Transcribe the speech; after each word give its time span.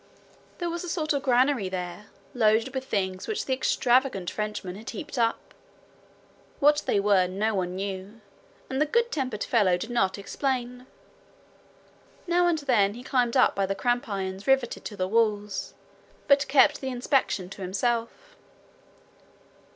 There 0.57 0.67
was 0.71 0.83
a 0.83 0.89
sort 0.89 1.13
of 1.13 1.21
granary 1.21 1.69
there, 1.69 2.07
loaded 2.33 2.73
with 2.73 2.85
things 2.85 3.27
which 3.27 3.45
the 3.45 3.53
extravagant 3.53 4.31
Frenchman 4.31 4.75
had 4.75 4.89
heaped 4.89 5.15
up. 5.15 5.53
What 6.59 6.81
they 6.87 6.99
were 6.99 7.27
no 7.27 7.53
one 7.53 7.75
knew, 7.75 8.19
and 8.67 8.81
the 8.81 8.87
good 8.87 9.11
tempered 9.11 9.43
fellow 9.43 9.77
did 9.77 9.91
not 9.91 10.17
explain. 10.17 10.87
Now 12.25 12.47
and 12.47 12.57
then 12.57 12.95
he 12.95 13.03
climbed 13.03 13.37
up 13.37 13.53
by 13.53 13.67
cramp 13.75 14.09
irons 14.09 14.47
riveted 14.47 14.83
to 14.85 14.97
the 14.97 15.07
walls, 15.07 15.75
but 16.27 16.47
kept 16.47 16.81
the 16.81 16.89
inspection 16.89 17.47
to 17.51 17.61
himself. 17.61 18.35